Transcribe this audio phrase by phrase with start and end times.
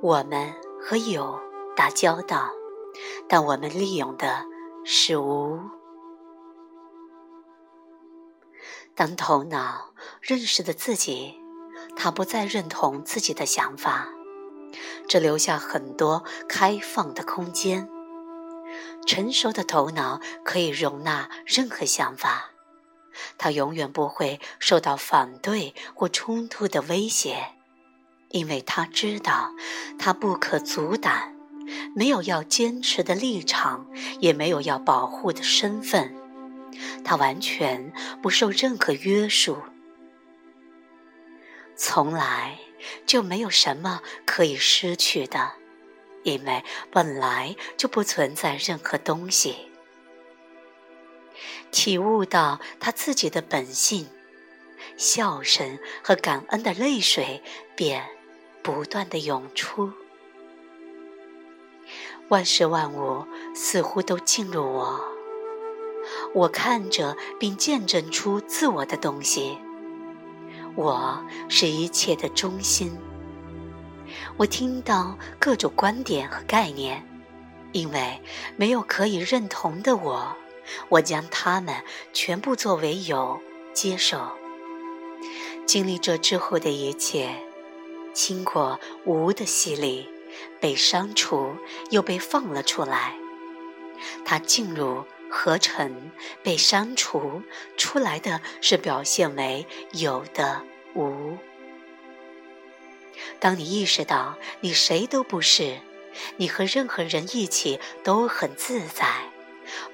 [0.00, 1.40] 我们和有
[1.74, 2.50] 打交道，
[3.28, 4.44] 但我们利用的
[4.84, 5.58] 是无。
[8.94, 11.40] 当头脑认识了自己，
[11.96, 14.08] 他不再认同自己的想法，
[15.08, 17.88] 这留下很多开放的空间。
[19.04, 22.50] 成熟的头脑可以容纳任何想法，
[23.36, 27.57] 它永远不会受到反对或冲突的威胁，
[28.30, 29.54] 因为他知道
[29.98, 31.34] 他不可阻挡，
[31.94, 33.86] 没有要坚持的立场，
[34.20, 36.14] 也没有要保护的身份，
[37.04, 37.92] 他完全
[38.22, 39.58] 不受任何约束，
[41.74, 42.58] 从来
[43.06, 45.52] 就没有什么可以失去的。
[46.24, 49.54] 因为本来就不存在任何东西，
[51.70, 54.08] 体悟到他自己的本性，
[54.98, 57.42] 笑声和感恩的泪水
[57.74, 58.04] 便
[58.68, 59.90] 不断的涌出。
[62.28, 65.00] 万事万物似乎都进入我，
[66.34, 69.56] 我看着并见证出自我的东西，
[70.76, 72.94] 我是一切的中心。
[74.36, 77.02] 我听到各种观点和概念，
[77.72, 78.20] 因为
[78.56, 80.36] 没有可以认同的我，
[80.90, 81.74] 我将它们
[82.12, 83.40] 全部作为有
[83.72, 84.30] 接受。
[85.64, 87.34] 经历这之后的一切，
[88.18, 90.08] 经过无的洗礼，
[90.58, 91.54] 被删除
[91.90, 93.14] 又被放了出来。
[94.24, 96.10] 它进入合成，
[96.42, 97.44] 被删除
[97.76, 100.62] 出来的是表现为有的
[100.96, 101.38] 无。
[103.38, 105.78] 当你意识到你谁都不是，
[106.38, 109.30] 你和任何人一起都很自在，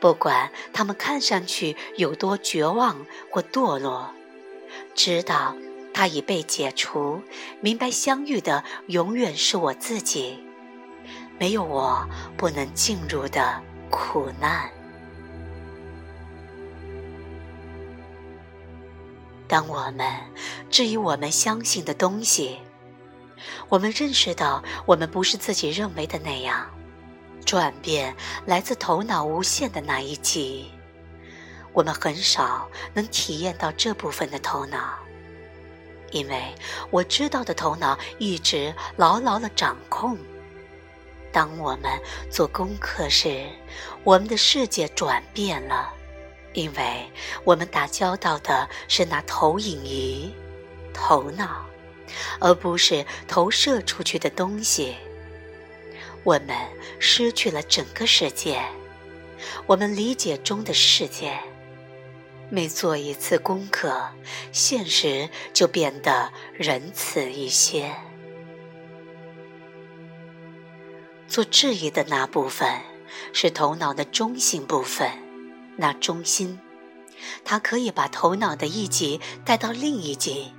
[0.00, 4.14] 不管他们看上去有多绝望或堕落，
[4.94, 5.54] 知道
[5.94, 7.22] 他已被解除，
[7.60, 10.38] 明白相遇的永远是我自己，
[11.38, 12.06] 没有我
[12.36, 14.68] 不能进入的苦难。
[19.46, 20.06] 当我们
[20.68, 22.58] 质疑我们相信的东西。
[23.68, 26.66] 我们认识到，我们不是自己认为的那样。
[27.44, 28.16] 转变
[28.46, 30.70] 来自头脑无限的那一级，
[31.74, 34.94] 我们很少能体验到这部分的头脑，
[36.14, 36.40] 因为
[36.90, 40.16] 我知道的头脑一直牢牢的掌控。
[41.32, 41.90] 当我们
[42.30, 43.44] 做功课时，
[44.04, 45.92] 我们的世界转变了，
[46.52, 47.10] 因为
[47.42, 50.32] 我们打交道的是那投影仪——
[50.94, 51.66] 头脑。
[52.38, 54.94] 而不是投射出去的东西。
[56.22, 56.54] 我们
[57.00, 58.62] 失去了整个世界，
[59.66, 61.36] 我们理解中的世界。
[62.54, 64.10] 每做一次功课，
[64.52, 67.92] 现实就变得仁慈一些。
[71.26, 72.80] 做质疑的那部分，
[73.32, 75.10] 是头脑的中心部分。
[75.78, 76.60] 那中心，
[77.44, 80.52] 它可以把头脑的一级带到另一级。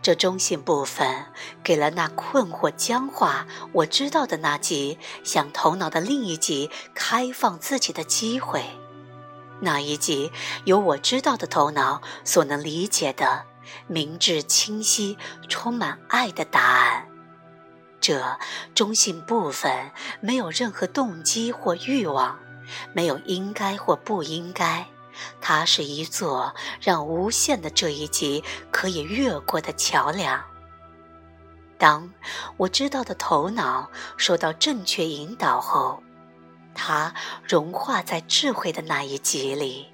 [0.00, 1.26] 这中性部分
[1.62, 8.64] 给了那困惑僵化我知道的那集向头脑的另一集开放自己的机会，
[9.60, 10.30] 那一集
[10.64, 13.44] 有我知道的头脑所能理解的
[13.86, 17.08] 明智清晰、充满爱的答案。
[18.00, 18.38] 这
[18.74, 22.38] 中性部分没有任何动机或欲望，
[22.92, 24.86] 没有应该或不应该。
[25.40, 30.44] 它是一座让无限的这一级可以越过的桥梁。
[31.76, 32.12] 当
[32.56, 36.02] 我知道的头脑受到正确引导后，
[36.78, 37.12] 它
[37.42, 39.88] 融化在智慧的那一级里，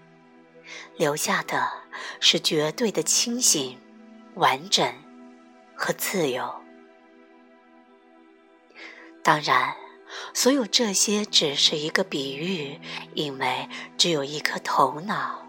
[0.96, 1.72] 留下的
[2.20, 3.80] 是绝对的清醒、
[4.34, 4.94] 完整
[5.74, 6.54] 和自由。
[9.22, 9.74] 当然。
[10.32, 12.80] 所有这些只是一个比喻，
[13.14, 13.68] 因为
[13.98, 15.44] 只有一颗头脑。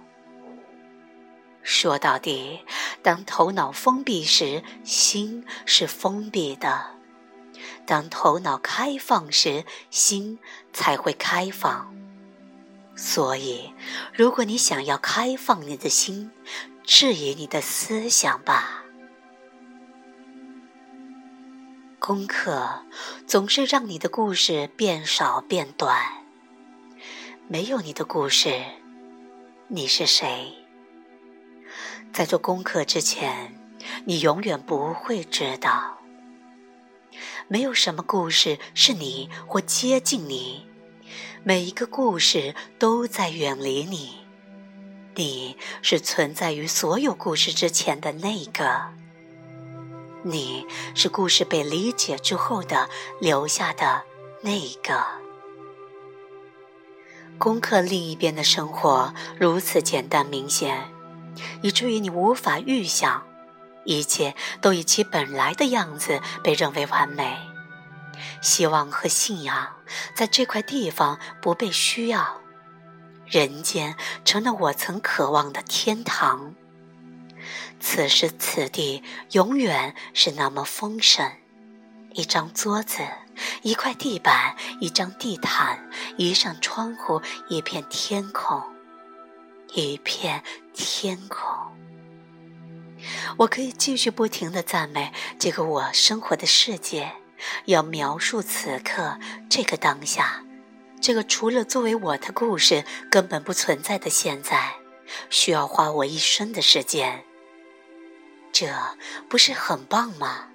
[1.61, 2.61] 说到底，
[3.03, 6.94] 当头脑封闭时，心是封闭的；
[7.85, 10.39] 当头脑开放时，心
[10.73, 11.93] 才会开放。
[12.95, 13.73] 所以，
[14.13, 16.31] 如果你想要开放你的心，
[16.83, 18.83] 质疑你的思想吧。
[21.99, 22.85] 功课
[23.25, 26.23] 总是让你的故事变少变短。
[27.47, 28.63] 没有你的故事，
[29.67, 30.53] 你是谁？
[32.13, 33.59] 在做功课之前，
[34.05, 35.94] 你永远不会知道。
[37.47, 40.65] 没有什么故事是你或接近你，
[41.43, 44.17] 每一个故事都在远离你。
[45.13, 48.85] 你是存在于所有故事之前的那个。
[50.23, 50.65] 你
[50.95, 52.89] 是故事被理解之后的
[53.21, 54.01] 留下的
[54.41, 55.05] 那个。
[57.37, 60.89] 攻克另一边的生活如此简单明显，
[61.61, 63.23] 以至于你无法预想，
[63.85, 67.37] 一切都以其本来的样子被认为完美。
[68.41, 69.75] 希望和信仰
[70.13, 72.41] 在这块地方不被需要，
[73.25, 76.53] 人间成了我曾渴望的天堂。
[77.79, 81.29] 此时此地永远是那么丰盛，
[82.13, 83.01] 一张桌子，
[83.61, 88.63] 一块地板，一张地毯，一扇窗户，一片天空，
[89.73, 90.41] 一片
[90.73, 91.45] 天空。
[93.37, 97.13] 我可以继续不停的赞美这个我生活的世界，
[97.65, 99.17] 要描述此刻
[99.49, 100.43] 这个当下，
[101.01, 104.75] 这个除了作为我的故事根本不存在的现在，
[105.29, 107.23] 需要花我一生的时间。
[108.51, 108.67] 这
[109.27, 110.47] 不是很棒吗？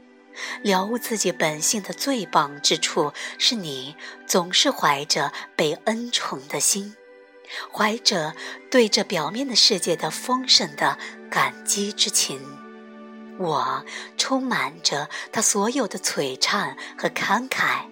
[0.62, 3.94] 了悟自己本性的最棒之处，是你
[4.26, 6.96] 总是怀着被恩宠的心，
[7.72, 8.34] 怀着
[8.70, 10.98] 对这表面的世界的丰盛的
[11.30, 12.40] 感激之情。
[13.38, 13.84] 我
[14.18, 17.86] 充满着他所有的璀璨和慷慨，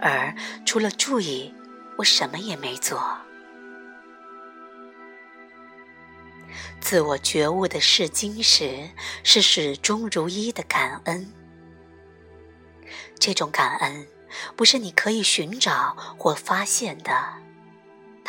[0.00, 0.34] 而
[0.66, 1.54] 除了注意，
[1.98, 3.18] 我什么也没做。
[6.80, 8.90] 自我觉悟的试金石
[9.22, 11.32] 是始终如一的感恩。
[13.20, 14.08] 这种感恩
[14.56, 17.34] 不是你可以寻找或发现的，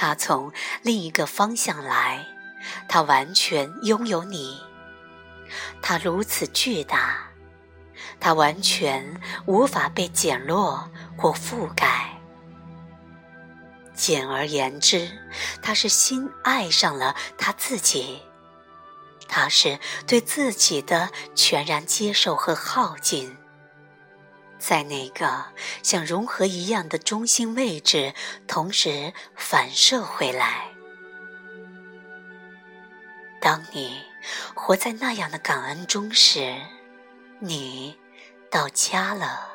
[0.03, 0.51] 它从
[0.81, 2.25] 另一个方向来，
[2.89, 4.59] 它完全拥有你，
[5.80, 7.30] 它如此巨大，
[8.19, 12.19] 它完全无法被减弱或覆盖。
[13.94, 15.07] 简而言之，
[15.62, 18.24] 他是心爱上了他自己。
[19.27, 19.77] 他是
[20.07, 23.38] 对自己的全然接受和耗尽，
[24.62, 25.46] 在那个
[25.81, 28.13] 像融合一样的中心位置，
[28.48, 30.68] 同时反射回来。
[33.42, 34.04] 当你
[34.54, 36.56] 活在那样的感恩中时，
[37.40, 37.98] 你
[38.52, 39.50] 到家了。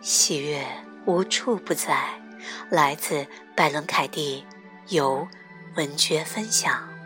[0.00, 0.66] 喜悦
[1.04, 2.18] 无处不在，
[2.70, 4.44] 来自拜伦·凯蒂，
[4.88, 5.28] 由
[5.74, 6.97] 文觉分享。